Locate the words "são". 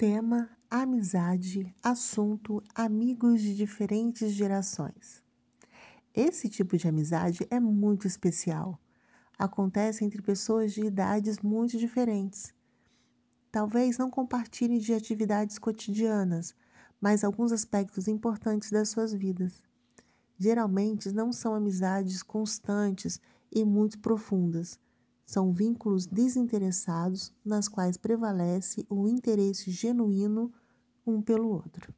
21.30-21.54, 25.30-25.52